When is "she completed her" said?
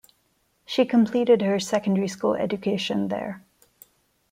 0.65-1.59